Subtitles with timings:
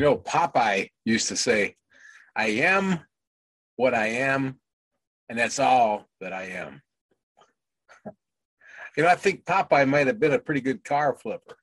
[0.00, 1.76] You know, Popeye used to say,
[2.34, 3.00] I am
[3.76, 4.58] what I am,
[5.28, 6.80] and that's all that I am.
[8.96, 11.58] You know, I think Popeye might have been a pretty good car flipper.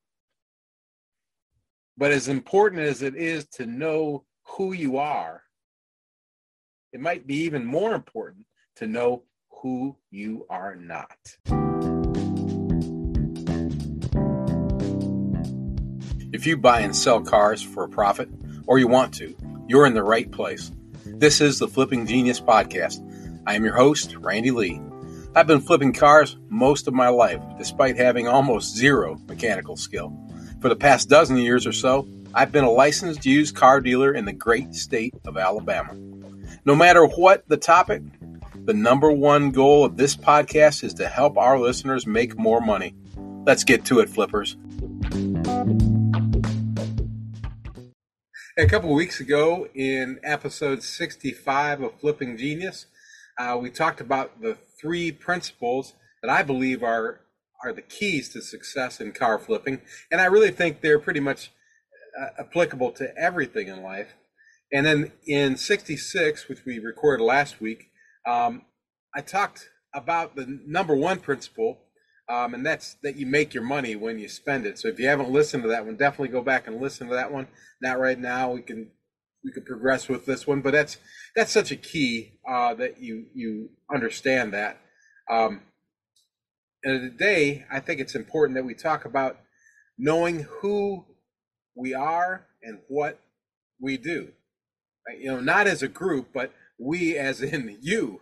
[1.97, 5.41] But as important as it is to know who you are,
[6.93, 8.45] it might be even more important
[8.75, 11.17] to know who you are not.
[16.37, 18.29] If you buy and sell cars for a profit,
[18.67, 19.35] or you want to,
[19.67, 20.71] you're in the right place.
[21.03, 23.01] This is the Flipping Genius Podcast.
[23.47, 24.79] I am your host, Randy Lee.
[25.35, 30.15] I've been flipping cars most of my life, despite having almost zero mechanical skill.
[30.61, 34.25] For the past dozen years or so, I've been a licensed used car dealer in
[34.25, 35.95] the great state of Alabama.
[36.65, 38.03] No matter what the topic,
[38.53, 42.93] the number one goal of this podcast is to help our listeners make more money.
[43.47, 44.55] Let's get to it, flippers.
[48.59, 52.87] A couple weeks ago, in episode 65 of Flipping Genius,
[53.37, 57.19] uh, we talked about the three principles that I believe are
[57.63, 61.51] are the keys to success in car flipping, and I really think they're pretty much
[62.19, 64.15] uh, applicable to everything in life.
[64.73, 67.91] And then in 66, which we recorded last week,
[68.25, 68.63] um,
[69.15, 71.77] I talked about the number one principle,
[72.29, 74.77] um, and that's that you make your money when you spend it.
[74.77, 77.31] So if you haven't listened to that one, definitely go back and listen to that
[77.31, 77.47] one.
[77.81, 78.51] Not right now.
[78.51, 78.91] We can
[79.43, 80.97] we could progress with this one, but that's
[81.35, 84.77] that's such a key uh, that you you understand that.
[85.29, 85.61] Um,
[86.83, 89.37] and today, I think it's important that we talk about
[89.97, 91.05] knowing who
[91.75, 93.19] we are and what
[93.79, 94.29] we do.
[95.07, 95.19] Right?
[95.19, 98.21] You know, not as a group, but we as in you,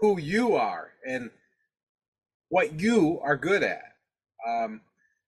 [0.00, 1.30] who you are and
[2.48, 3.82] what you are good at.
[4.46, 4.82] Um,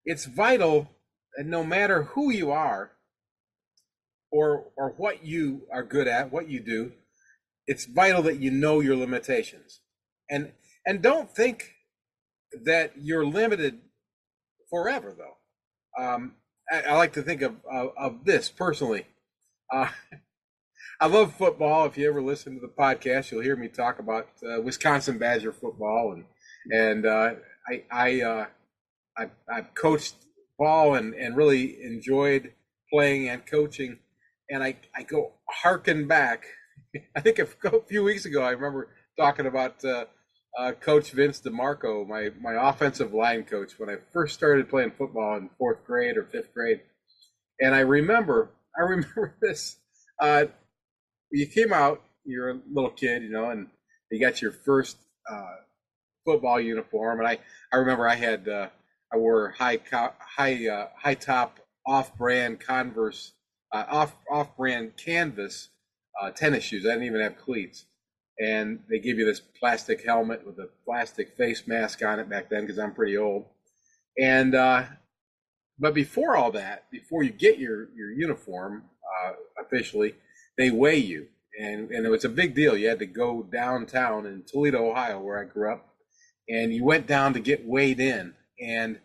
[0.04, 0.88] it's vital
[1.36, 2.92] that no matter who you are
[4.30, 6.92] or or what you are good at, what you do,
[7.66, 9.80] it's vital that you know your limitations.
[10.30, 10.52] And
[10.86, 11.74] and don't think
[12.64, 13.80] that you're limited
[14.68, 16.02] forever though.
[16.02, 16.34] Um,
[16.70, 19.06] I, I, like to think of, of, of this personally.
[19.72, 19.88] Uh,
[21.00, 21.86] I love football.
[21.86, 25.52] If you ever listen to the podcast, you'll hear me talk about uh, Wisconsin Badger
[25.52, 26.24] football and
[26.70, 27.34] and uh,
[27.68, 28.46] I I, uh,
[29.16, 30.14] I I've coached
[30.58, 32.52] ball and and really enjoyed
[32.92, 33.98] playing and coaching,
[34.50, 36.44] and I I go harken back.
[37.16, 37.46] I think a
[37.88, 38.88] few weeks ago I remember
[39.18, 40.06] talking about uh,
[40.58, 45.36] uh, Coach Vince DeMarco, my my offensive line coach, when I first started playing football
[45.36, 46.80] in fourth grade or fifth grade,
[47.60, 49.76] and I remember I remember this.
[50.18, 50.46] Uh,
[51.32, 53.68] you came out, you're a little kid, you know, and
[54.10, 54.96] you got your first
[55.30, 55.56] uh,
[56.24, 57.38] football uniform, and I
[57.72, 58.68] I remember I had uh,
[59.12, 63.32] I wore high high uh, high top off brand Converse
[63.72, 65.70] uh, off off brand canvas
[66.20, 66.84] uh, tennis shoes.
[66.86, 67.86] I didn't even have cleats,
[68.38, 72.50] and they give you this plastic helmet with a plastic face mask on it back
[72.50, 73.46] then because I'm pretty old,
[74.18, 74.84] and uh,
[75.78, 78.84] but before all that, before you get your your uniform
[79.24, 80.14] uh, officially,
[80.58, 81.28] they weigh you.
[81.60, 82.76] And, and it was a big deal.
[82.76, 85.89] You had to go downtown in Toledo, Ohio, where I grew up,
[86.50, 88.34] and you went down to get weighed in.
[88.60, 88.98] And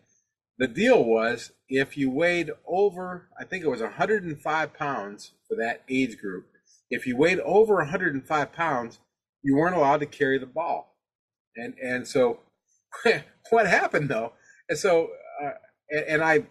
[0.58, 5.82] the deal was if you weighed over, I think it was 105 pounds for that
[5.88, 6.46] age group,
[6.90, 8.98] if you weighed over 105 pounds,
[9.42, 10.96] you weren't allowed to carry the ball.
[11.56, 12.40] And and so
[13.50, 14.32] what happened though?
[14.68, 15.10] And so
[15.42, 15.52] uh,
[15.90, 16.46] and, and I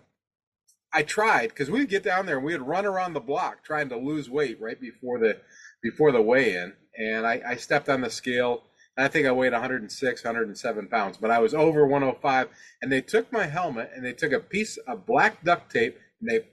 [0.94, 3.98] I tried because we'd get down there and we'd run around the block trying to
[3.98, 5.38] lose weight right before the
[5.84, 6.74] before the weigh-in.
[6.98, 8.64] And I, I stepped on the scale
[8.98, 12.48] I think I weighed 106, 107 pounds, but I was over 105.
[12.82, 16.30] And they took my helmet and they took a piece of black duct tape and
[16.30, 16.48] they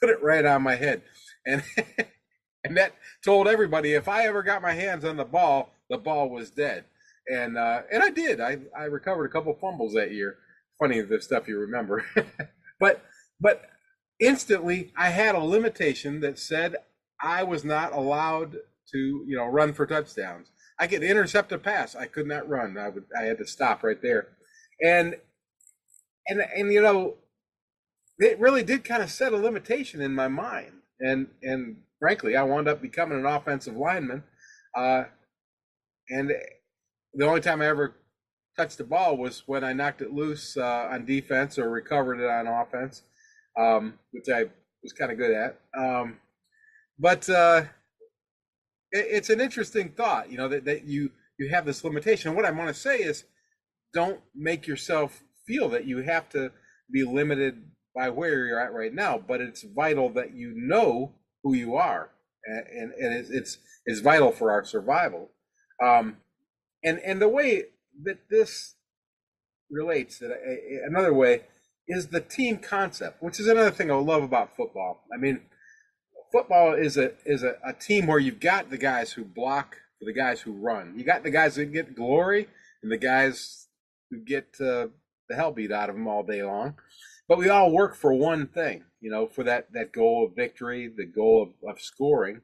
[0.00, 1.02] put it right on my head.
[1.44, 1.62] And
[2.64, 2.94] and that
[3.24, 6.84] told everybody if I ever got my hands on the ball, the ball was dead.
[7.28, 8.40] And uh, and I did.
[8.40, 10.36] I, I recovered a couple fumbles that year.
[10.78, 12.04] Funny the stuff you remember.
[12.80, 13.04] but
[13.40, 13.62] but
[14.18, 16.76] instantly I had a limitation that said
[17.20, 18.56] I was not allowed
[18.92, 20.50] to, you know, run for touchdowns.
[20.78, 21.94] I could intercept a pass.
[21.94, 22.76] I could not run.
[22.76, 23.04] I would.
[23.18, 24.28] I had to stop right there,
[24.82, 25.16] and
[26.28, 27.14] and and you know,
[28.18, 30.72] it really did kind of set a limitation in my mind.
[31.00, 34.24] And and frankly, I wound up becoming an offensive lineman.
[34.74, 35.04] Uh,
[36.10, 36.32] and
[37.14, 37.96] the only time I ever
[38.56, 42.28] touched the ball was when I knocked it loose uh, on defense or recovered it
[42.28, 43.02] on offense,
[43.58, 44.44] um, which I
[44.82, 45.60] was kind of good at.
[45.76, 46.18] Um,
[46.98, 47.64] but uh,
[48.92, 52.34] it's an interesting thought, you know, that, that you you have this limitation.
[52.34, 53.24] what I want to say is,
[53.92, 56.50] don't make yourself feel that you have to
[56.90, 57.62] be limited
[57.94, 61.12] by where you're at right now, but it's vital that you know
[61.42, 62.10] who you are,
[62.44, 65.30] and and, it's, it's it's vital for our survival.
[65.82, 66.18] Um,
[66.84, 67.64] and and the way
[68.04, 68.74] that this
[69.70, 70.30] relates, that
[70.86, 71.42] another way
[71.88, 75.04] is the team concept, which is another thing I love about football.
[75.12, 75.42] I mean,
[76.32, 80.04] football is a is a, a team where you've got the guys who block for
[80.04, 80.94] the guys who run.
[80.96, 82.48] You got the guys that get glory
[82.82, 83.68] and the guys
[84.10, 84.88] who get uh,
[85.28, 86.74] the hell beat out of them all day long.
[87.28, 90.88] But we all work for one thing, you know, for that that goal of victory,
[90.94, 92.42] the goal of, of scoring,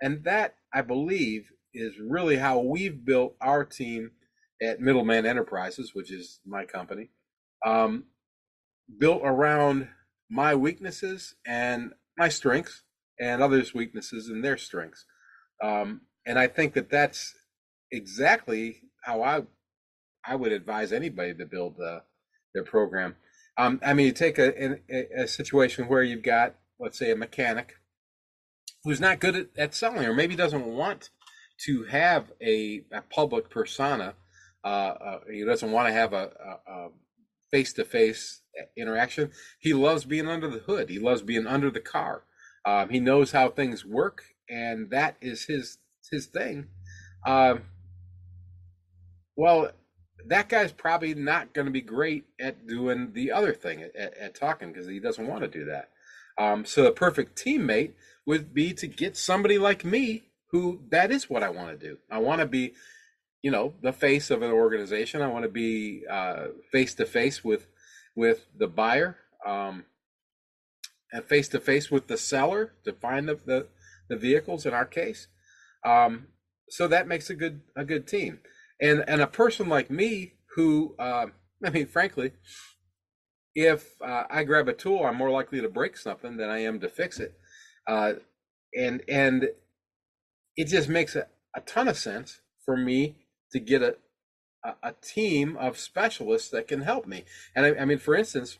[0.00, 4.12] and that I believe is really how we've built our team
[4.62, 7.10] at Middleman Enterprises, which is my company,
[7.64, 8.04] um,
[8.98, 9.88] built around
[10.28, 12.82] my weaknesses and my strengths,
[13.20, 15.04] and others' weaknesses and their strengths.
[15.62, 17.34] Um, and I think that that's
[17.92, 19.42] exactly how I
[20.24, 22.00] I would advise anybody to build uh,
[22.54, 23.16] their program.
[23.56, 27.16] Um, I mean, you take a, a, a situation where you've got, let's say, a
[27.16, 27.76] mechanic
[28.84, 31.10] who's not good at, at selling, or maybe doesn't want
[31.66, 34.14] to have a, a public persona.
[34.64, 36.30] Uh, uh, he doesn't want to have a,
[36.66, 36.88] a
[37.50, 38.42] face-to-face
[38.76, 39.30] interaction.
[39.58, 40.88] He loves being under the hood.
[40.90, 42.24] He loves being under the car.
[42.64, 45.78] Um, he knows how things work, and that is his
[46.10, 46.66] his thing.
[47.26, 47.62] Um,
[49.36, 49.70] well,
[50.26, 54.34] that guy's probably not going to be great at doing the other thing at, at,
[54.34, 55.90] talking because he doesn't want to do that.
[56.38, 57.92] Um, so the perfect teammate
[58.26, 61.98] would be to get somebody like me who that is what I want to do.
[62.10, 62.74] I want to be,
[63.42, 65.22] you know, the face of an organization.
[65.22, 66.02] I want to be
[66.70, 67.66] face to face with
[68.14, 69.16] with the buyer.
[69.46, 69.84] Um,
[71.26, 73.66] face to face with the seller to find the, the,
[74.08, 75.26] the vehicles in our case.
[75.84, 76.28] Um,
[76.68, 78.40] so that makes a good a good team.
[78.80, 81.26] And and a person like me who uh,
[81.64, 82.32] I mean, frankly,
[83.54, 86.80] if uh, I grab a tool, I'm more likely to break something than I am
[86.80, 87.34] to fix it.
[87.86, 88.14] Uh,
[88.76, 89.48] and and
[90.56, 93.16] it just makes a, a ton of sense for me
[93.52, 93.96] to get a,
[94.64, 97.24] a, a team of specialists that can help me.
[97.56, 98.58] And I, I mean, for instance,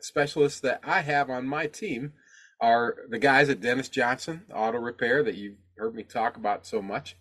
[0.00, 2.12] specialists that I have on my team
[2.60, 6.80] are the guys at Dennis Johnson Auto Repair that you've heard me talk about so
[6.80, 7.16] much.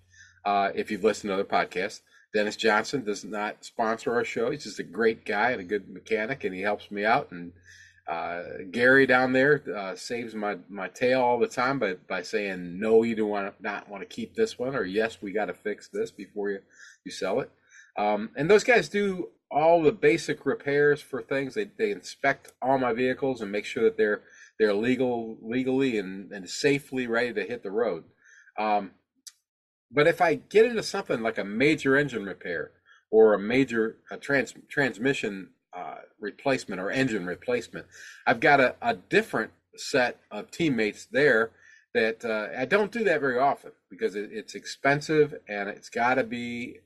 [0.45, 2.01] Uh, if you've listened to other podcasts,
[2.33, 4.51] Dennis Johnson does not sponsor our show.
[4.51, 7.31] He's just a great guy and a good mechanic, and he helps me out.
[7.31, 7.54] And
[8.07, 12.80] uh, Gary down there uh, saves my, my tail all the time by, by saying
[12.80, 13.27] no, you do
[13.62, 16.60] not want to keep this one, or yes, we got to fix this before you
[17.06, 17.51] you sell it.
[17.98, 21.53] Um, and those guys do all the basic repairs for things.
[21.53, 24.21] They, they inspect all my vehicles and make sure that they're
[24.59, 28.03] they're legal legally and, and safely ready to hit the road.
[28.57, 28.91] Um,
[29.91, 32.71] but if I get into something like a major engine repair
[33.11, 37.85] or a major a trans, transmission uh, replacement or engine replacement,
[38.25, 41.51] I've got a, a different set of teammates there
[41.94, 46.15] that uh, I don't do that very often because it, it's expensive and it's got
[46.15, 46.79] to be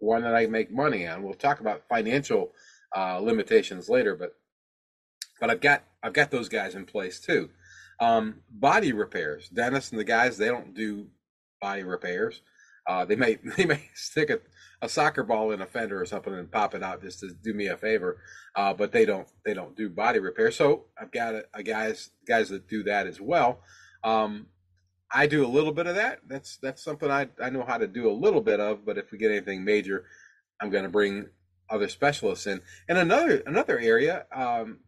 [0.00, 1.22] one that I make money on.
[1.22, 2.52] We'll talk about financial
[2.96, 4.34] uh, limitations later, but
[5.40, 7.50] but I've got I've got those guys in place too.
[8.00, 11.08] Um, body repairs, Dennis and the guys they don't do
[11.60, 12.40] body repairs.
[12.86, 14.40] Uh, they may they may stick a,
[14.82, 17.54] a soccer ball in a fender or something and pop it out just to do
[17.54, 18.18] me a favor,
[18.56, 20.50] uh, but they don't they don't do body repair.
[20.50, 23.60] So I've got a, a guys guys that do that as well.
[24.02, 24.46] Um,
[25.12, 26.20] I do a little bit of that.
[26.26, 28.84] That's that's something I I know how to do a little bit of.
[28.84, 30.04] But if we get anything major,
[30.60, 31.28] I'm going to bring
[31.68, 32.60] other specialists in.
[32.88, 34.80] And another another area um,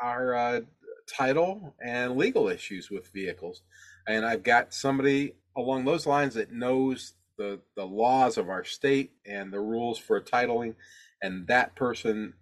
[0.00, 0.60] are uh,
[1.06, 3.62] title and legal issues with vehicles.
[4.06, 9.12] And I've got somebody along those lines that knows the the laws of our state
[9.26, 10.76] and the rules for titling,
[11.22, 12.34] and that person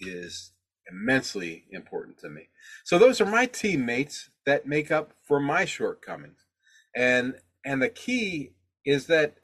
[0.00, 0.52] is
[0.90, 2.48] immensely important to me.
[2.84, 6.43] So those are my teammates that make up for my shortcomings
[6.94, 7.34] and
[7.64, 8.52] and the key
[8.84, 9.36] is that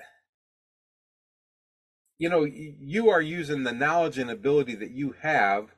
[2.19, 5.71] you know you are using the knowledge and ability that you have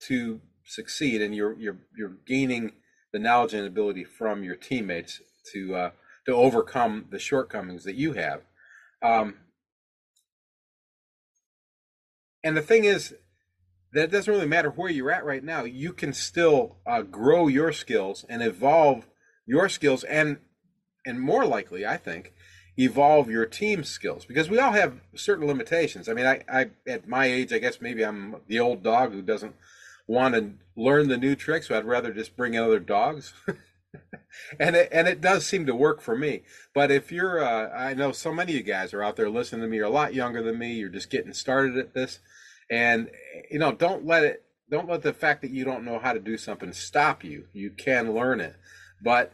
[0.00, 2.72] to succeed and you're you're you're gaining
[3.12, 5.20] the knowledge and ability from your teammates
[5.52, 5.90] to uh,
[6.26, 8.42] to overcome the shortcomings that you have.
[9.02, 9.36] Um,
[12.44, 13.14] and the thing is
[13.92, 15.64] that it doesn't really matter where you're at right now.
[15.64, 19.08] You can still uh, grow your skills and evolve
[19.46, 20.38] your skills and
[21.06, 22.32] and more likely, I think,
[22.76, 26.08] evolve your team skills because we all have certain limitations.
[26.08, 29.22] I mean, I, I at my age, I guess maybe I'm the old dog who
[29.22, 29.54] doesn't
[30.06, 33.32] want to learn the new tricks, so I'd rather just bring in other dogs.
[34.58, 36.42] and it, and it does seem to work for me.
[36.74, 39.62] But if you're, uh, I know so many of you guys are out there listening
[39.62, 39.76] to me.
[39.76, 40.74] You're a lot younger than me.
[40.74, 42.20] You're just getting started at this,
[42.70, 43.10] and
[43.50, 46.20] you know, don't let it don't let the fact that you don't know how to
[46.20, 47.46] do something stop you.
[47.52, 48.54] You can learn it,
[49.02, 49.32] but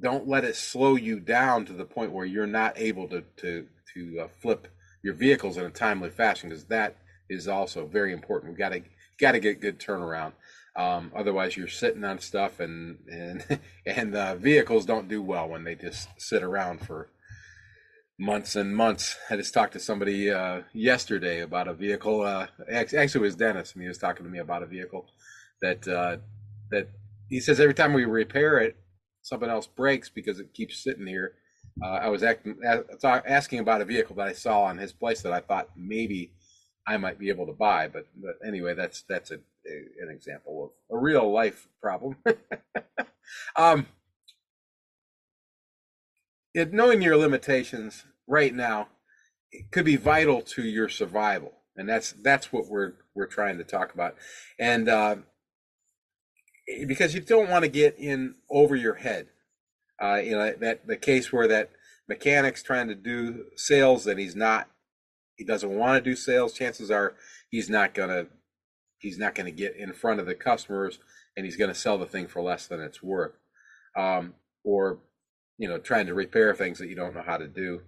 [0.00, 3.66] don't let it slow you down to the point where you're not able to to
[3.94, 4.68] to uh, flip
[5.02, 6.96] your vehicles in a timely fashion because that
[7.28, 8.52] is also very important.
[8.52, 8.82] We got to
[9.20, 10.32] got to get good turnaround.
[10.76, 15.64] Um, otherwise, you're sitting on stuff, and and and uh, vehicles don't do well when
[15.64, 17.10] they just sit around for
[18.18, 19.16] months and months.
[19.30, 22.22] I just talked to somebody uh, yesterday about a vehicle.
[22.22, 25.06] Uh, actually, it was Dennis, and he was talking to me about a vehicle
[25.62, 26.18] that uh,
[26.70, 26.88] that
[27.28, 28.76] he says every time we repair it,
[29.28, 31.34] something else breaks because it keeps sitting here.
[31.82, 32.56] Uh, I was acting,
[33.04, 36.32] asking about a vehicle that I saw on his place that I thought maybe
[36.86, 40.72] I might be able to buy, but, but anyway, that's that's a, a, an example
[40.90, 42.16] of a real life problem.
[43.56, 43.86] um,
[46.54, 48.88] it, knowing your limitations right now
[49.70, 53.92] could be vital to your survival, and that's that's what we're we're trying to talk
[53.92, 54.16] about,
[54.58, 55.16] and uh,
[56.86, 59.28] because you don't want to get in over your head.
[60.00, 61.70] Uh, you know that the case where that
[62.08, 64.68] mechanic's trying to do sales that he's not,
[65.36, 66.52] he doesn't want to do sales.
[66.52, 67.14] Chances are
[67.50, 68.26] he's not gonna
[68.98, 70.98] he's not gonna get in front of the customers,
[71.36, 73.32] and he's gonna sell the thing for less than it's worth.
[73.96, 74.34] Um,
[74.64, 74.98] or
[75.58, 77.80] you know trying to repair things that you don't know how to do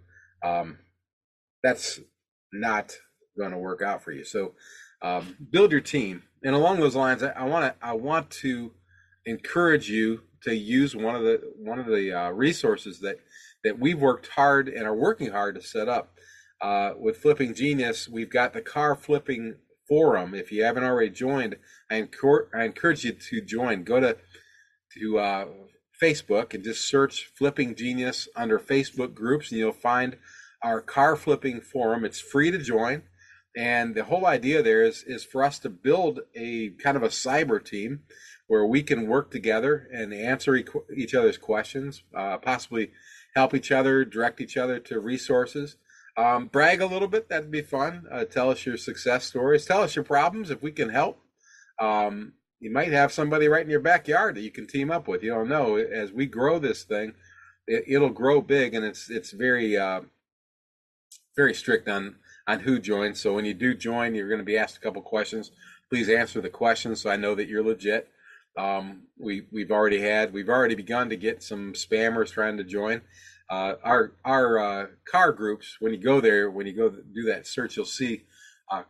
[0.42, 0.78] um,
[1.62, 2.00] that's
[2.52, 2.96] not
[3.38, 4.54] going to work out for you so
[5.02, 8.72] um, build your team and along those lines i want to i want to
[9.26, 13.18] encourage you to use one of the one of the uh, resources that
[13.62, 16.14] that we've worked hard and are working hard to set up
[16.62, 19.56] uh, with flipping genius we've got the car flipping
[19.88, 21.56] forum if you haven't already joined
[21.90, 24.16] i, encor- I encourage you to join go to
[24.98, 25.46] to uh,
[26.00, 30.16] Facebook and just search Flipping Genius under Facebook groups, and you'll find
[30.62, 32.04] our car flipping forum.
[32.04, 33.02] It's free to join.
[33.60, 37.08] And the whole idea there is, is for us to build a kind of a
[37.08, 38.00] cyber team
[38.46, 40.56] where we can work together and answer
[40.96, 42.90] each other's questions, uh, possibly
[43.36, 45.76] help each other, direct each other to resources.
[46.16, 48.06] Um, brag a little bit, that'd be fun.
[48.10, 51.20] Uh, tell us your success stories, tell us your problems if we can help.
[51.78, 55.22] Um, you might have somebody right in your backyard that you can team up with.
[55.22, 55.76] You don't know.
[55.76, 57.12] As we grow this thing,
[57.66, 60.00] it, will grow big, and it's it's very uh,
[61.36, 63.20] very strict on on who joins.
[63.20, 65.50] So when you do join, you're going to be asked a couple questions.
[65.88, 68.08] Please answer the questions so I know that you're legit.
[68.58, 73.02] Um, we we've already had we've already begun to get some spammers trying to join.
[73.48, 75.76] Uh, our our uh, car groups.
[75.80, 78.24] When you go there, when you go do that search, you'll see
[78.70, 78.82] uh,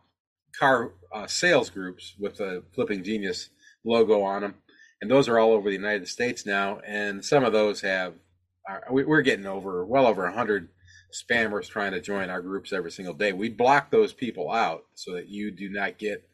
[0.57, 3.49] car uh, sales groups with the Flipping Genius
[3.83, 4.55] logo on them,
[5.01, 6.79] and those are all over the United States now.
[6.85, 8.13] And some of those have
[8.89, 10.69] we're getting over well over hundred
[11.11, 13.33] spammers trying to join our groups every single day.
[13.33, 16.27] We block those people out so that you do not get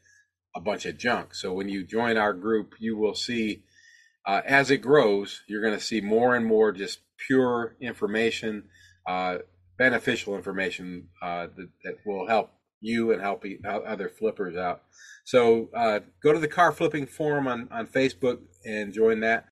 [0.56, 1.36] a bunch of junk.
[1.36, 3.64] So when you join our group, you will see
[4.26, 8.66] uh, as it grows, you're going to see more and more just pure information,
[9.08, 9.38] uh,
[9.78, 14.84] beneficial information uh, that, that, will help you and help other flippers out.
[15.24, 19.46] So uh, go to the car flipping forum on, on Facebook and join that.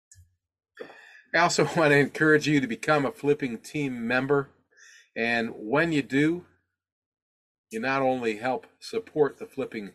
[1.33, 4.49] I also want to encourage you to become a flipping team member.
[5.15, 6.45] And when you do,
[7.71, 9.91] you not only help support the Flipping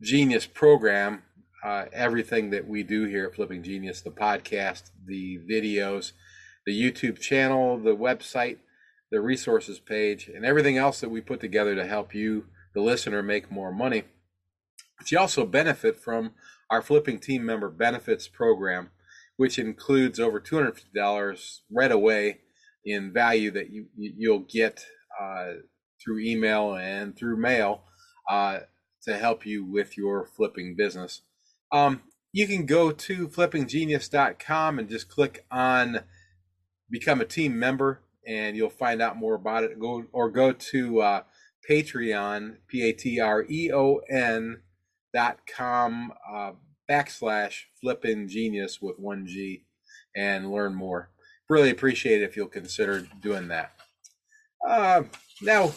[0.00, 1.22] Genius program,
[1.64, 6.12] uh, everything that we do here at Flipping Genius, the podcast, the videos,
[6.66, 8.58] the YouTube channel, the website,
[9.10, 13.22] the resources page, and everything else that we put together to help you, the listener,
[13.22, 14.04] make more money.
[14.98, 16.32] But you also benefit from
[16.70, 18.90] our Flipping Team Member Benefits Program,
[19.36, 22.38] which includes over $250 right away
[22.92, 24.84] in value that you, you'll get
[25.20, 25.52] uh,
[26.02, 27.82] through email and through mail
[28.30, 28.60] uh,
[29.02, 31.22] to help you with your flipping business.
[31.72, 32.02] Um,
[32.32, 36.00] you can go to flippinggenius.com and just click on
[36.90, 39.78] become a team member and you'll find out more about it.
[39.78, 41.22] Go or go to uh,
[41.68, 44.60] Patreon, P A T R E O N
[45.14, 46.52] dot com uh,
[46.90, 49.64] backslash flipping genius with one G
[50.14, 51.10] and learn more.
[51.48, 53.72] Really appreciate it if you'll consider doing that.
[54.66, 55.04] Uh,
[55.42, 55.72] now,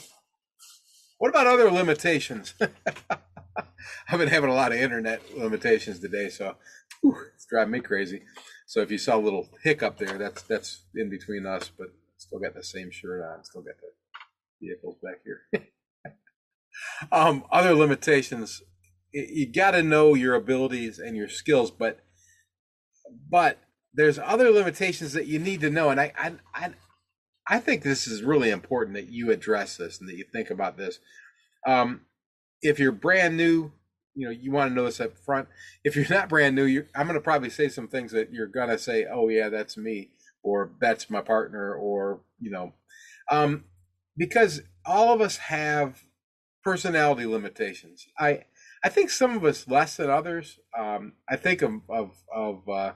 [1.17, 2.53] what about other limitations?
[2.59, 6.55] I've been having a lot of internet limitations today, so
[7.01, 8.23] whew, it's driving me crazy.
[8.67, 11.89] So if you saw a little hiccup there, that's that's in between us, but
[12.21, 13.43] Still got the same shirt on.
[13.43, 13.87] Still got the
[14.65, 15.41] vehicles back here.
[17.11, 18.61] um, other limitations.
[19.11, 22.01] You got to know your abilities and your skills, but
[23.27, 23.57] but
[23.93, 26.69] there's other limitations that you need to know, and I I I,
[27.47, 30.77] I think this is really important that you address this and that you think about
[30.77, 30.99] this.
[31.65, 32.01] Um,
[32.61, 33.71] if you're brand new
[34.15, 35.47] you know you want to know this up front.
[35.83, 38.69] If you're not brand new, I'm going to probably say some things that you're going
[38.69, 40.11] to say, "Oh yeah, that's me,"
[40.43, 42.73] or "That's my partner," or you know,
[43.29, 43.65] um,
[44.17, 46.03] because all of us have
[46.63, 48.07] personality limitations.
[48.19, 48.45] I
[48.83, 50.59] I think some of us less than others.
[50.77, 52.91] Um, I think of of, of uh,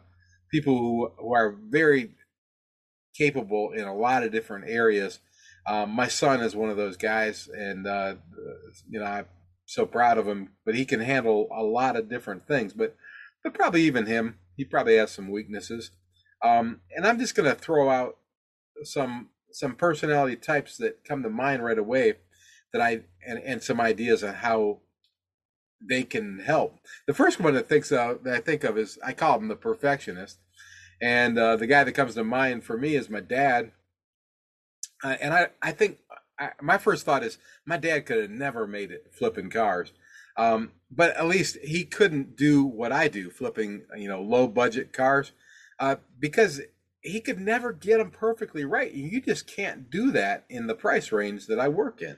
[0.55, 2.12] people who, who are very
[3.13, 5.19] capable in a lot of different areas.
[5.67, 8.15] Um, my son is one of those guys, and uh,
[8.89, 9.25] you know I'm
[9.65, 10.51] so proud of him.
[10.65, 12.71] But he can handle a lot of different things.
[12.74, 12.95] But
[13.43, 15.91] but probably even him, he probably has some weaknesses.
[16.43, 18.17] Um, and I'm just going to throw out
[18.83, 22.13] some some personality types that come to mind right away
[22.71, 24.79] that I and, and some ideas on how
[25.81, 26.79] they can help.
[27.07, 29.55] The first one that thinks of, that I think of is I call him the
[29.55, 30.39] perfectionist,
[31.01, 33.71] and uh, the guy that comes to mind for me is my dad.
[35.03, 35.99] Uh, and I I think
[36.39, 39.93] I, my first thought is my dad could have never made it flipping cars,
[40.37, 44.93] um, but at least he couldn't do what I do, flipping you know low budget
[44.93, 45.31] cars,
[45.79, 46.61] uh, because
[47.01, 48.91] he could never get them perfectly right.
[48.91, 52.17] You just can't do that in the price range that I work in.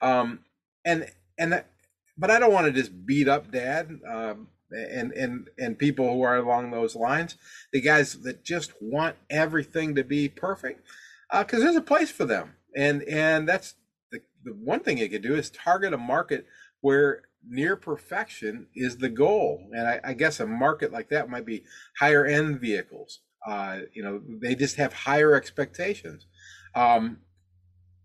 [0.00, 0.40] Um,
[0.84, 1.70] and and that,
[2.18, 6.22] but I don't want to just beat up dad um, and and and people who
[6.22, 7.36] are along those lines.
[7.72, 10.86] The guys that just want everything to be perfect,
[11.30, 13.74] because uh, there's a place for them, and and that's
[14.10, 16.46] the, the one thing you could do is target a market
[16.80, 19.68] where near perfection is the goal.
[19.72, 21.64] And I, I guess a market like that might be
[21.98, 23.20] higher end vehicles.
[23.46, 26.26] Uh, you know, they just have higher expectations,
[26.74, 27.18] um,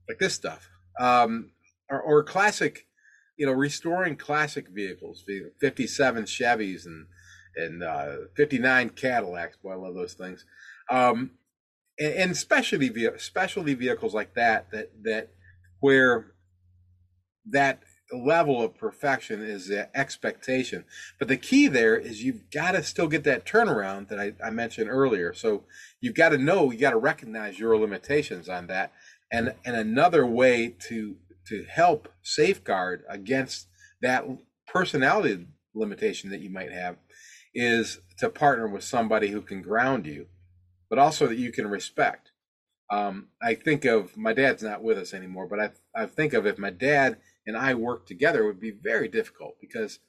[0.07, 0.69] like this stuff.
[0.99, 1.51] Um,
[1.89, 2.85] or, or classic,
[3.37, 5.23] you know, restoring classic vehicles,
[5.59, 7.07] 57 Chevys and
[7.55, 9.57] and uh, 59 Cadillacs.
[9.57, 10.45] Boy, I love those things.
[10.89, 11.31] Um,
[11.99, 15.29] and, and specialty specialty vehicles like that that that
[15.79, 16.33] where
[17.49, 17.81] that
[18.13, 20.83] level of perfection is the expectation.
[21.17, 24.49] But the key there is you've got to still get that turnaround that I, I
[24.49, 25.33] mentioned earlier.
[25.33, 25.63] So
[26.01, 28.91] you've got to know, you got to recognize your limitations on that.
[29.31, 31.15] And and another way to
[31.47, 33.67] to help safeguard against
[34.01, 34.25] that
[34.67, 36.97] personality limitation that you might have
[37.53, 40.27] is to partner with somebody who can ground you,
[40.89, 42.31] but also that you can respect.
[42.89, 46.45] Um, I think of my dad's not with us anymore, but I I think of
[46.45, 49.99] if my dad and I worked together, it would be very difficult because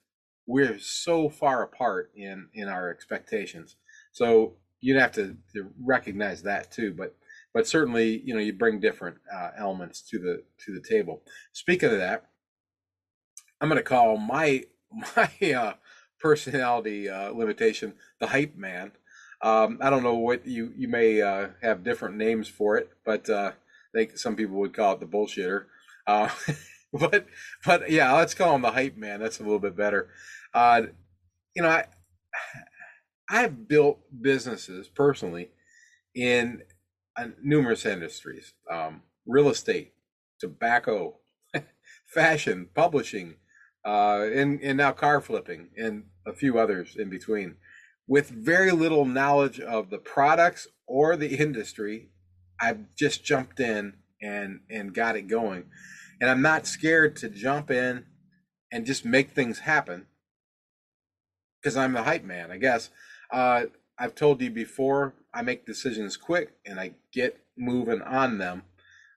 [0.47, 3.77] we're so far apart in in our expectations.
[4.13, 6.93] So you'd have to, to recognize that too.
[6.93, 7.17] But
[7.55, 11.23] but certainly you know you bring different uh, elements to the to the table.
[11.53, 12.27] Speaking of that
[13.61, 14.65] i'm going to call my
[15.17, 15.75] my uh,
[16.21, 18.93] personality uh, limitation the hype man.
[19.43, 23.29] Um, i don't know what you you may uh, have different names for it but
[23.31, 25.67] uh, i think some people would call it the bullshitter.
[26.07, 26.29] Uh,
[26.93, 27.27] but
[27.65, 29.21] but yeah let's call him the hype man.
[29.21, 30.09] That's a little bit better.
[30.55, 31.87] You know i
[33.31, 35.51] i've built businesses personally
[36.15, 36.63] in
[37.43, 39.93] numerous industries um, real estate,
[40.41, 41.19] tobacco,
[42.07, 43.37] fashion, publishing,
[43.85, 47.57] uh, and, and now car flipping, and a few others in between.
[48.07, 52.11] With very little knowledge of the products or the industry,
[52.61, 55.65] I've just jumped in and and got it going.
[56.21, 58.05] And I'm not scared to jump in
[58.71, 60.07] and just make things happen
[61.61, 62.91] because I'm the hype man, I guess.
[63.33, 63.65] Uh,
[63.99, 68.63] I've told you before, I make decisions quick and I get moving on them.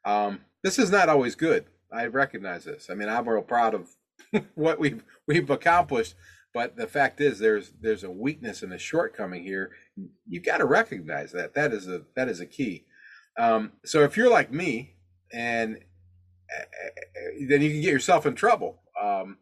[0.06, 1.66] Um, this is not always good.
[1.92, 2.90] I recognize this.
[2.90, 3.90] I mean, I'm real proud of
[4.56, 6.16] what we've we've accomplished,
[6.54, 9.72] but the fact is, there's there's a weakness and a shortcoming here.
[10.28, 11.54] You've got to recognize that.
[11.54, 12.86] That is a that is a key.
[13.38, 14.96] Um, so if you're like me,
[15.34, 15.78] and
[16.56, 16.64] uh,
[17.48, 18.82] then you can get yourself in trouble.
[19.02, 19.38] Um,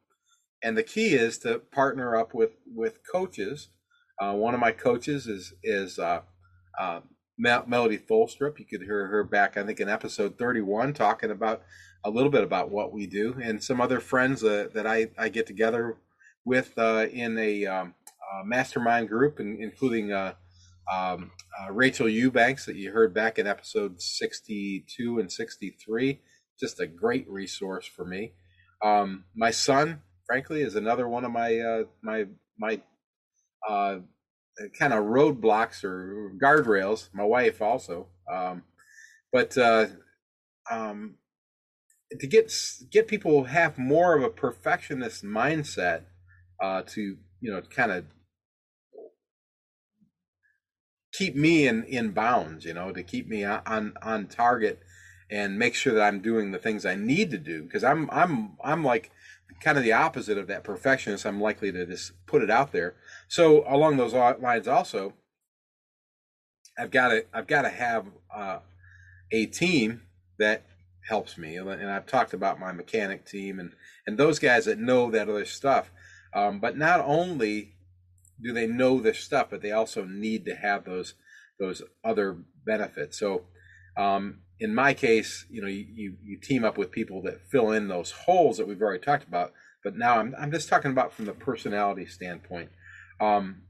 [0.63, 3.69] and the key is to partner up with with coaches.
[4.19, 6.21] Uh, one of my coaches is is uh,
[6.79, 7.01] uh,
[7.37, 8.59] Melody Tholstrup.
[8.59, 11.63] You could hear her back, I think, in episode 31, talking about
[12.03, 15.29] a little bit about what we do, and some other friends uh, that I, I
[15.29, 15.97] get together
[16.45, 17.95] with uh, in a um,
[18.33, 20.33] uh, mastermind group, including uh,
[20.91, 26.21] um, uh, Rachel Eubanks, that you heard back in episode 62 and 63.
[26.59, 28.33] Just a great resource for me.
[28.83, 32.25] Um, my son, frankly, is another one of my uh, my
[32.57, 32.81] my
[34.77, 37.09] kind of roadblocks or guardrails.
[37.13, 38.63] My wife also, um,
[39.31, 39.87] but uh,
[40.69, 41.15] um,
[42.19, 42.53] to get
[42.91, 46.03] get people have more of a perfectionist mindset
[46.61, 48.05] uh, to you know kind of
[51.13, 52.65] keep me in in bounds.
[52.65, 54.81] You know, to keep me on on target
[55.29, 58.57] and make sure that I'm doing the things I need to do because I'm I'm
[58.63, 59.11] I'm like
[59.61, 61.25] kind of the opposite of that perfectionist.
[61.25, 62.95] I'm likely to just put it out there.
[63.27, 65.13] So along those lines, also,
[66.77, 68.59] I've got to I've got to have uh,
[69.31, 70.03] a team
[70.39, 70.65] that
[71.07, 73.73] helps me, and I've talked about my mechanic team and
[74.07, 75.91] and those guys that know that other stuff.
[76.33, 77.75] Um, but not only
[78.41, 81.13] do they know this stuff, but they also need to have those
[81.59, 83.19] those other benefits.
[83.19, 83.43] So
[83.95, 87.71] um, in my case, you know, you, you, you team up with people that fill
[87.71, 89.53] in those holes that we've already talked about.
[89.83, 92.69] But now I'm I'm just talking about from the personality standpoint.
[93.23, 93.63] Um,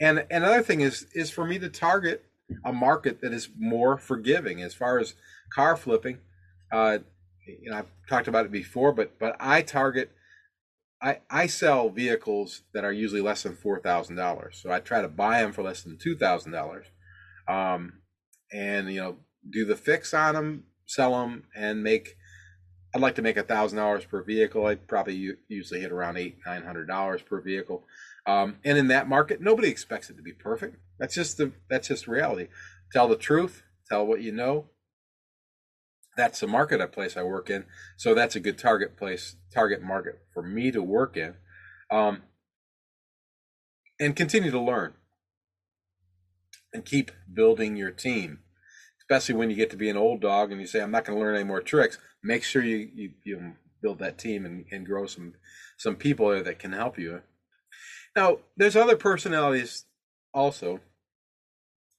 [0.00, 2.24] and, another thing is is for me to target
[2.64, 5.14] a market that is more forgiving as far as
[5.52, 6.18] car flipping.
[6.72, 6.98] Uh,
[7.46, 10.10] you know, I've talked about it before, but but I target.
[11.02, 15.02] I, I sell vehicles that are usually less than four thousand dollars, so I try
[15.02, 16.86] to buy them for less than two thousand dollars,
[17.48, 18.00] um,
[18.52, 19.16] and you know
[19.48, 22.16] do the fix on them, sell them, and make.
[22.94, 24.66] I'd like to make a thousand dollars per vehicle.
[24.66, 27.84] I'd probably usually hit around eight nine hundred dollars per vehicle.
[28.26, 30.76] Um, and in that market, nobody expects it to be perfect.
[30.98, 32.48] That's just the that's just reality.
[32.92, 33.62] Tell the truth.
[33.88, 34.66] Tell what you know.
[36.16, 37.66] That's the market place I work in.
[37.96, 41.34] So that's a good target place, target market for me to work in,
[41.90, 42.22] um,
[44.00, 44.94] and continue to learn
[46.72, 48.40] and keep building your team.
[48.98, 51.16] Especially when you get to be an old dog and you say, "I'm not going
[51.16, 54.84] to learn any more tricks." Make sure you you, you build that team and, and
[54.84, 55.34] grow some
[55.76, 57.22] some people there that can help you.
[58.16, 59.84] Now, there's other personalities
[60.32, 60.80] also.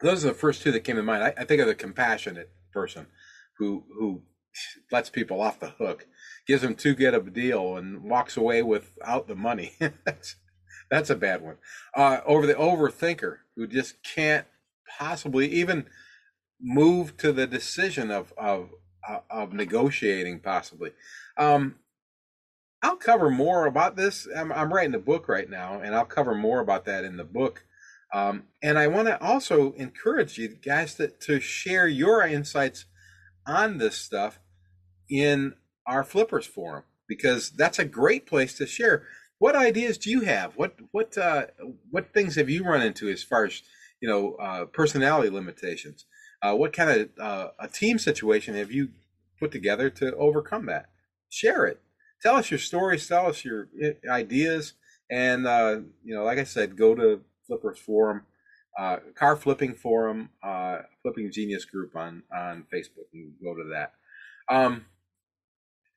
[0.01, 1.23] Those are the first two that came to mind.
[1.23, 3.05] I, I think of the compassionate person
[3.59, 4.23] who who
[4.91, 6.07] lets people off the hook,
[6.47, 9.73] gives them too good of a deal, and walks away without the money.
[10.05, 10.35] that's
[10.89, 11.57] that's a bad one.
[11.95, 14.47] Uh, over the overthinker who just can't
[14.97, 15.85] possibly even
[16.59, 18.71] move to the decision of of
[19.29, 20.91] of negotiating possibly.
[21.37, 21.75] Um,
[22.87, 24.29] I'll cover more about this.
[24.33, 27.25] I'm, I'm, writing a book right now, and I'll cover more about that in the
[27.25, 27.65] book.
[28.13, 32.85] Um, and I want to also encourage you guys to, to share your insights
[33.45, 34.39] on this stuff
[35.09, 39.03] in our Flippers forum because that's a great place to share.
[39.37, 40.55] What ideas do you have?
[40.55, 41.47] What what uh,
[41.91, 43.63] what things have you run into as far as
[43.99, 46.05] you know uh, personality limitations?
[46.41, 48.91] Uh, what kind of uh, a team situation have you
[49.41, 50.85] put together to overcome that?
[51.29, 51.81] Share it
[52.21, 53.69] tell us your stories, tell us your
[54.09, 54.73] ideas,
[55.09, 58.23] and uh, you know, like I said, go to Flippers Forum,
[58.77, 63.93] uh, Car Flipping Forum, uh, Flipping Genius Group on on Facebook, and go to that.
[64.49, 64.85] Um,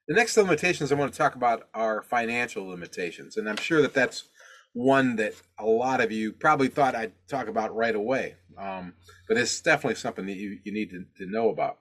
[0.09, 3.95] the next limitations I want to talk about are financial limitations, and I'm sure that
[3.95, 4.25] that's
[4.73, 8.37] one that a lot of you probably thought I'd talk about right away.
[8.59, 8.95] Um,
[9.29, 11.79] but it's definitely something that you, you need to, to know about.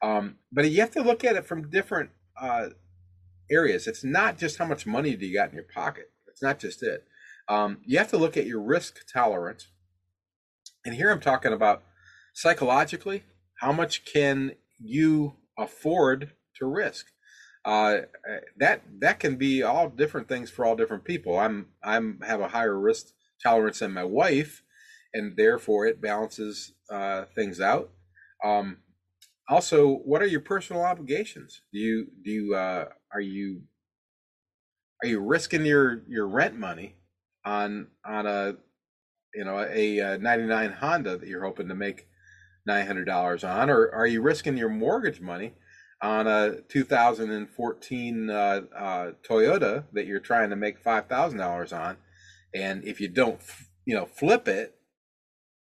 [0.00, 2.70] Um, but you have to look at it from different uh,
[3.52, 3.86] areas.
[3.86, 6.10] It's not just how much money do you got in your pocket.
[6.26, 7.04] It's not just it.
[7.48, 9.68] Um, you have to look at your risk tolerance.
[10.84, 11.82] And here I'm talking about
[12.34, 13.24] psychologically,
[13.60, 17.06] how much can you afford to risk?
[17.64, 17.98] Uh,
[18.56, 21.38] that that can be all different things for all different people.
[21.38, 23.06] I'm I'm have a higher risk
[23.40, 24.64] tolerance than my wife,
[25.14, 27.90] and therefore it balances uh, things out.
[28.44, 28.78] Um,
[29.48, 31.60] also, what are your personal obligations?
[31.72, 33.62] Do you do you uh, are you
[35.02, 36.96] are you risking your your rent money
[37.44, 38.56] on on a
[39.34, 42.06] you know a, a 99 Honda that you're hoping to make
[42.68, 45.54] $900 on, or are you risking your mortgage money
[46.00, 51.96] on a 2014 uh, uh, Toyota that you're trying to make $5,000 on?
[52.54, 53.40] And if you don't,
[53.84, 54.76] you know, flip it,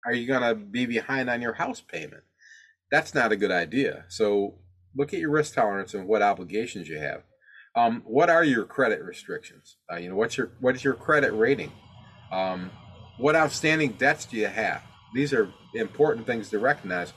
[0.06, 2.24] are you going to be behind on your house payment?
[2.94, 4.06] that's not a good idea.
[4.08, 4.54] So
[4.96, 7.24] look at your risk tolerance and what obligations you have.
[7.76, 9.78] Um, what are your credit restrictions?
[9.92, 11.72] Uh, you know, what's your what is your credit rating?
[12.32, 12.70] Um,
[13.18, 14.82] what outstanding debts do you have?
[15.14, 17.14] These are important things to recognize.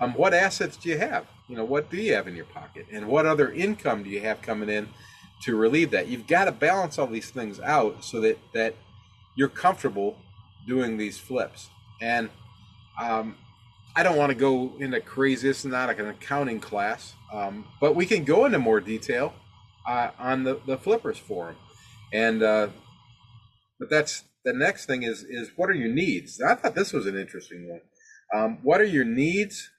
[0.00, 1.26] Um, what assets do you have?
[1.48, 4.20] You know, what do you have in your pocket, and what other income do you
[4.20, 4.88] have coming in
[5.42, 6.08] to relieve that?
[6.08, 8.74] You've got to balance all these things out so that that
[9.36, 10.16] you're comfortable
[10.66, 11.70] doing these flips.
[12.00, 12.30] And
[13.00, 13.36] um,
[13.94, 15.48] I don't want to go into crazy.
[15.48, 19.34] This is not like an accounting class, um, but we can go into more detail
[19.86, 21.56] uh, on the, the flippers forum.
[22.12, 22.68] And uh,
[23.78, 26.40] but that's the next thing is is what are your needs?
[26.40, 27.80] I thought this was an interesting one.
[28.34, 29.70] Um, what are your needs?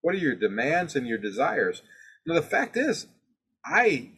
[0.00, 1.82] What are your demands and your desires?
[2.26, 3.06] Now the fact is,
[3.64, 4.10] I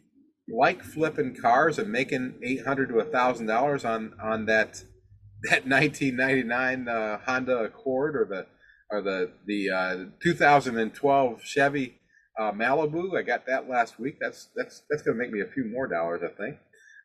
[0.48, 4.82] like flipping cars and making eight hundred to a thousand dollars on on that
[5.50, 8.46] that nineteen ninety nine uh, Honda Accord or the
[8.90, 11.99] or the the uh, 2012 Chevy
[12.40, 13.18] uh, Malibu.
[13.18, 14.16] I got that last week.
[14.20, 16.56] That's that's that's going to make me a few more dollars, I think.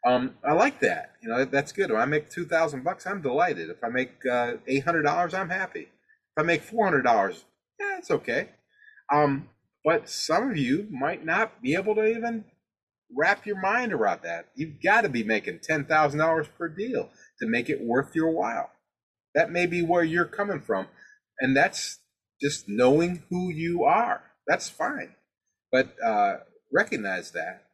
[0.07, 1.13] Um, I like that.
[1.21, 1.91] You know, that's good.
[1.91, 3.69] When I make two thousand bucks, I'm delighted.
[3.69, 5.81] If I make uh, eight hundred dollars, I'm happy.
[5.81, 7.43] If I make four hundred dollars,
[7.79, 8.49] yeah, it's okay.
[9.13, 9.49] Um,
[9.83, 12.45] but some of you might not be able to even
[13.15, 14.47] wrap your mind around that.
[14.55, 18.31] You've got to be making ten thousand dollars per deal to make it worth your
[18.31, 18.71] while.
[19.33, 20.87] That may be where you're coming from,
[21.39, 21.99] and that's
[22.41, 24.23] just knowing who you are.
[24.47, 25.15] That's fine,
[25.75, 26.37] but uh,
[26.71, 27.65] recognize that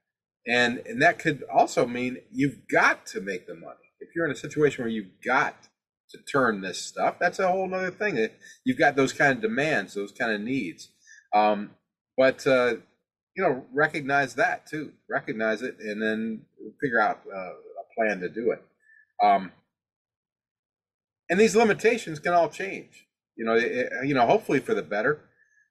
[0.48, 3.76] and and that could also mean you've got to make the money.
[4.00, 5.56] If you're in a situation where you've got
[6.12, 8.28] to turn this stuff, that's a whole other thing.
[8.66, 10.90] You've got those kind of demands, those kind of needs.
[11.34, 11.72] Um,
[12.18, 12.76] but uh,
[13.36, 14.94] you know, recognize that too.
[15.10, 16.42] Recognize it, and then
[16.82, 18.64] figure out uh, a plan to do it.
[19.24, 19.52] Um,
[21.30, 23.06] and these limitations can all change.
[23.38, 25.22] You know, it, you know, hopefully for the better,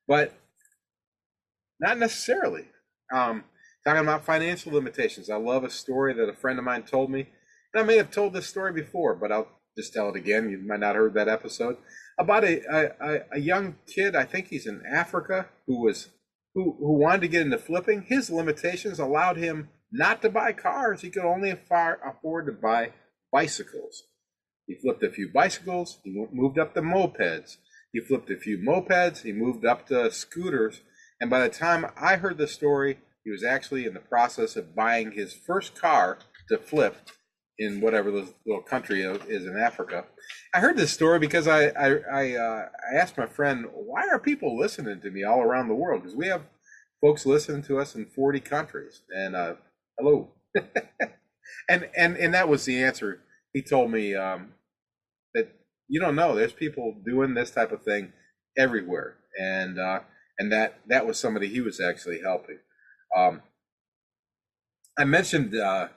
[0.06, 0.32] but
[1.80, 2.66] not necessarily.
[3.12, 3.44] Um,
[3.84, 5.30] talking about financial limitations.
[5.30, 7.28] I love a story that a friend of mine told me.
[7.72, 10.50] And I may have told this story before, but I'll just tell it again.
[10.50, 11.76] You might not have heard that episode
[12.18, 12.60] about a,
[13.00, 14.14] a, a young kid.
[14.14, 16.08] I think he's in Africa who was
[16.54, 18.02] who who wanted to get into flipping.
[18.02, 21.00] His limitations allowed him not to buy cars.
[21.00, 22.92] He could only afford to buy
[23.32, 24.04] bicycles.
[24.66, 25.98] He flipped a few bicycles.
[26.04, 27.56] He moved up to mopeds.
[27.92, 29.22] He flipped a few mopeds.
[29.22, 30.80] He moved up to scooters.
[31.20, 34.74] And by the time I heard the story, he was actually in the process of
[34.74, 36.96] buying his first car to flip
[37.59, 40.06] in whatever the little country is in Africa.
[40.54, 44.18] I heard this story because I I I, uh, I asked my friend why are
[44.18, 46.02] people listening to me all around the world?
[46.02, 46.42] Because we have
[47.02, 49.02] folks listening to us in 40 countries.
[49.14, 49.54] And uh,
[49.98, 50.30] hello.
[51.68, 53.20] And and and that was the answer.
[53.52, 54.54] He told me um,
[55.35, 55.48] that
[55.88, 58.12] you don't know there's people doing this type of thing
[58.59, 59.16] everywhere.
[59.38, 60.00] And uh,
[60.40, 62.59] and that that was somebody he was actually helping
[63.16, 63.42] um,
[64.98, 65.88] I mentioned uh,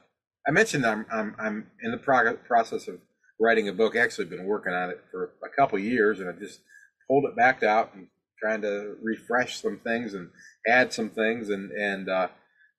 [0.48, 3.00] I mentioned I'm, I'm I'm in the prog- process of
[3.40, 3.96] writing a book.
[3.96, 6.62] Actually, been working on it for a couple years, and I just
[7.08, 8.08] pulled it back out and
[8.42, 10.30] trying to refresh some things and
[10.68, 12.28] add some things, and and uh,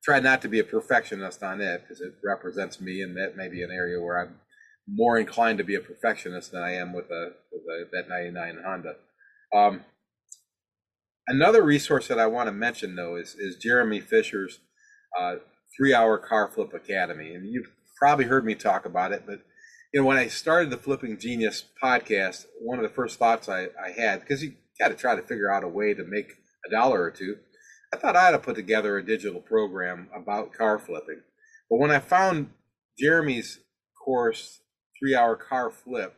[0.03, 3.49] try not to be a perfectionist on it because it represents me, and that may
[3.49, 4.37] be an area where I'm
[4.89, 8.63] more inclined to be a perfectionist than I am with a with a that 99
[8.65, 8.97] Honda.
[9.55, 9.85] Um,
[11.27, 14.61] Another resource that I want to mention though is is Jeremy Fisher's
[15.19, 15.37] uh,
[15.77, 19.25] three hour car flip academy, and you've probably heard me talk about it.
[19.27, 19.41] But
[19.93, 23.69] you know, when I started the Flipping Genius podcast, one of the first thoughts I,
[23.83, 26.33] I had because you got to try to figure out a way to make
[26.67, 27.37] a dollar or two.
[27.93, 31.21] I thought I had to put together a digital program about car flipping.
[31.71, 32.51] But when I found
[32.99, 33.61] Jeremy's
[34.05, 34.61] course,
[34.99, 36.15] three hour car flip,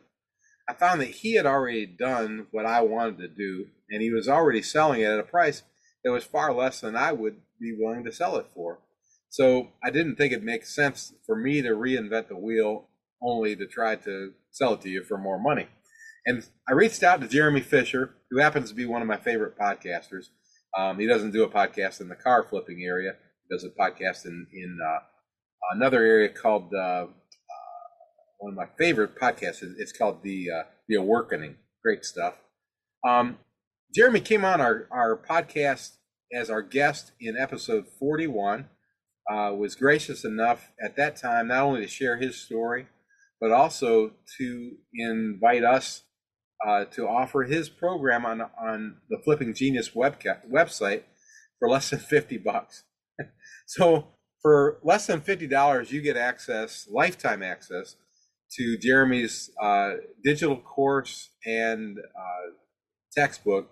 [0.67, 4.27] I found that he had already done what I wanted to do, and he was
[4.27, 5.63] already selling it at a price
[6.03, 8.79] that was far less than I would be willing to sell it for.
[9.29, 12.87] So I didn't think it makes sense for me to reinvent the wheel
[13.21, 15.67] only to try to sell it to you for more money.
[16.25, 19.57] And I reached out to Jeremy Fisher, who happens to be one of my favorite
[19.57, 20.25] podcasters.
[20.77, 23.13] Um, he doesn't do a podcast in the car flipping area.
[23.47, 24.99] He does a podcast in in uh,
[25.73, 27.07] another area called uh,
[28.39, 29.63] one of my favorite podcasts.
[29.77, 31.55] It's called the uh, the Awakening.
[31.83, 32.35] Great stuff.
[33.07, 33.37] Um,
[33.93, 35.97] Jeremy came on our our podcast
[36.33, 38.69] as our guest in episode 41.
[39.29, 42.87] Uh, was gracious enough at that time not only to share his story,
[43.41, 46.03] but also to invite us
[46.65, 51.03] uh, to offer his program on on the Flipping Genius webca- website
[51.59, 52.83] for less than 50 bucks.
[53.65, 54.07] so
[54.41, 57.95] for less than $50, you get access, lifetime access
[58.51, 62.51] to Jeremy's uh, digital course and uh,
[63.11, 63.71] textbook,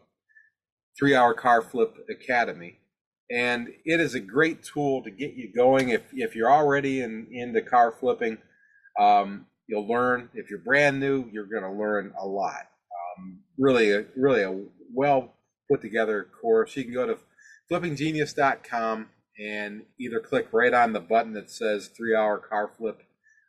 [0.98, 2.80] Three Hour Car Flip Academy.
[3.32, 5.90] And it is a great tool to get you going.
[5.90, 8.38] If, if you're already in, into car flipping,
[9.00, 10.30] um, you'll learn.
[10.34, 12.68] If you're brand new, you're going to learn a lot.
[13.18, 15.34] Um, really, a, really a well
[15.70, 16.76] put together course.
[16.76, 17.18] You can go to
[17.72, 19.08] flippinggenius.com
[19.40, 23.02] and either click right on the button that says three hour car flip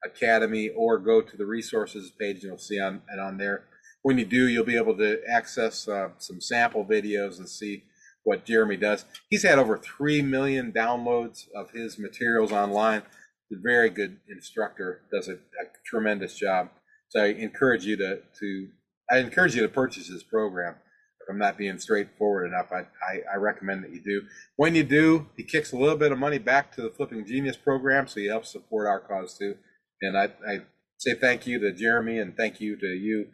[0.04, 3.64] Academy or go to the resources page and you'll see on and on there.
[4.06, 7.82] When you do, you'll be able to access uh, some sample videos and see
[8.22, 9.04] what Jeremy does.
[9.30, 13.02] He's had over 3 million downloads of his materials online.
[13.48, 16.68] He's a very good instructor, does a, a tremendous job.
[17.08, 18.68] So I encourage you to, to
[19.10, 20.76] I encourage you to purchase his program.
[21.20, 24.22] If I'm not being straightforward enough, I, I, I, recommend that you do.
[24.54, 27.56] When you do, he kicks a little bit of money back to the Flipping Genius
[27.56, 29.56] program, so he helps support our cause too.
[30.00, 30.58] And I, I
[30.96, 33.26] say thank you to Jeremy and thank you to you,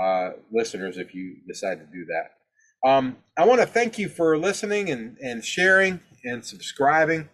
[0.00, 2.88] uh, listeners, if you decide to do that.
[2.88, 7.28] Um, I want to thank you for listening and, and sharing and subscribing.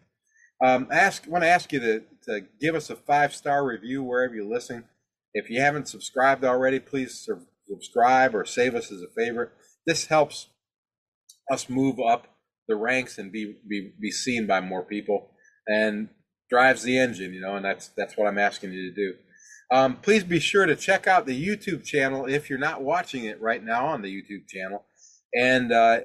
[0.64, 4.35] Um, ask want to ask you to, to give us a five star review wherever
[4.35, 4.85] you listen.
[5.33, 7.27] If you haven't subscribed already, please
[7.66, 9.51] subscribe or save us as a favorite.
[9.87, 10.49] This helps
[11.51, 12.27] us move up
[12.68, 15.31] the ranks and be be, be seen by more people
[15.66, 16.09] and
[16.49, 19.14] drives the engine, you know, and that's that's what I'm asking you to do.
[19.73, 23.41] Um, please be sure to check out the YouTube channel if you're not watching it
[23.41, 24.85] right now on the YouTube channel,
[25.35, 26.01] and uh,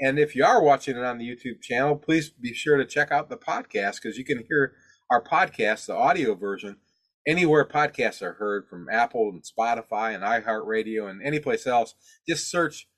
[0.00, 3.10] and if you are watching it on the YouTube channel, please be sure to check
[3.10, 4.74] out the podcast because you can hear
[5.10, 6.76] our podcast, the audio version,
[7.26, 11.94] anywhere podcasts are heard from Apple and Spotify and iHeartRadio and any place else.
[12.28, 12.88] Just search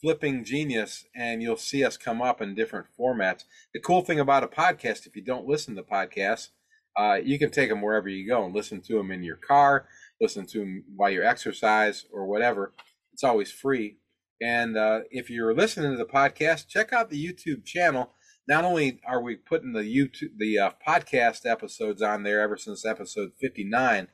[0.00, 3.44] Flipping Genius and you'll see us come up in different formats.
[3.72, 6.48] The cool thing about a podcast, if you don't listen to podcasts,
[6.96, 9.86] uh, you can take them wherever you go and listen to them in your car,
[10.20, 12.72] listen to them while you exercise or whatever.
[13.12, 13.98] It's always free.
[14.40, 18.12] And uh, if you're listening to the podcast, check out the YouTube channel.
[18.46, 22.84] Not only are we putting the YouTube the uh, podcast episodes on there ever since
[22.84, 24.08] episode 59,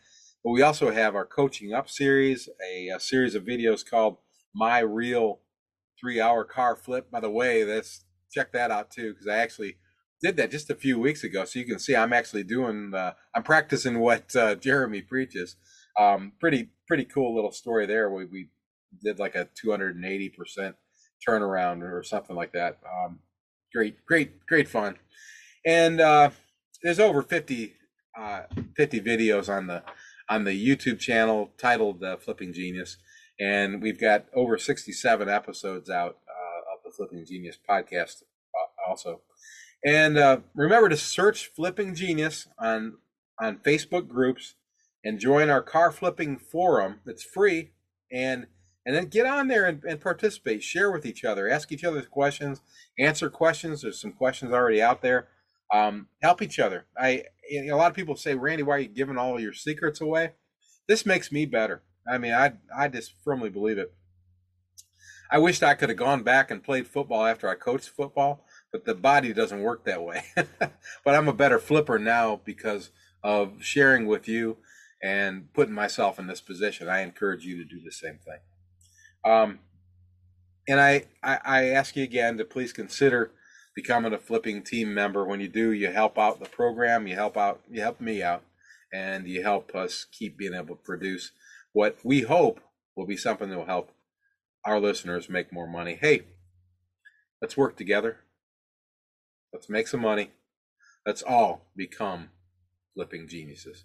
[0.44, 4.18] but we also have our coaching up series, a, a series of videos called
[4.54, 5.40] My Real
[5.98, 7.10] Three Hour Car Flip.
[7.10, 9.76] By the way, that's check that out too because I actually
[10.20, 11.44] did that just a few weeks ago.
[11.44, 15.56] So you can see I'm actually doing, uh, I'm practicing what uh, Jeremy preaches.
[15.98, 18.10] Um, pretty, pretty cool little story there.
[18.10, 18.48] We, we
[19.02, 20.74] did like a 280%
[21.26, 22.78] turnaround or something like that.
[22.86, 23.20] Um,
[23.74, 24.96] great, great, great fun.
[25.66, 26.30] And uh,
[26.82, 27.74] there's over 50,
[28.18, 28.42] uh,
[28.76, 29.82] 50 videos on the,
[30.28, 32.98] on the YouTube channel titled uh, Flipping Genius.
[33.38, 38.22] And we've got over 67 episodes out uh, of the Flipping Genius podcast
[38.86, 39.22] also.
[39.84, 42.98] And uh, remember to search Flipping Genius on
[43.40, 44.54] on Facebook groups
[45.02, 47.00] and join our car flipping forum.
[47.06, 47.70] It's free,
[48.12, 48.46] and
[48.84, 50.62] and then get on there and, and participate.
[50.62, 51.48] Share with each other.
[51.48, 52.60] Ask each other questions.
[52.98, 53.82] Answer questions.
[53.82, 55.28] There's some questions already out there.
[55.72, 56.86] Um, help each other.
[56.98, 60.32] I a lot of people say, Randy, why are you giving all your secrets away?
[60.88, 61.82] This makes me better.
[62.10, 63.92] I mean, I I just firmly believe it.
[65.30, 68.84] I wished I could have gone back and played football after I coached football but
[68.84, 70.24] the body doesn't work that way.
[70.34, 72.90] but I'm a better flipper now because
[73.22, 74.58] of sharing with you
[75.02, 76.88] and putting myself in this position.
[76.88, 78.40] I encourage you to do the same thing.
[79.24, 79.58] Um,
[80.68, 83.32] and I, I, I ask you again to please consider
[83.74, 85.24] becoming a flipping team member.
[85.24, 88.42] When you do, you help out the program, you help out, you help me out,
[88.92, 91.32] and you help us keep being able to produce
[91.72, 92.60] what we hope
[92.96, 93.92] will be something that will help
[94.64, 95.98] our listeners make more money.
[96.00, 96.24] Hey,
[97.40, 98.18] let's work together.
[99.52, 100.30] Let's make some money.
[101.06, 102.30] Let's all become
[102.94, 103.84] flipping geniuses.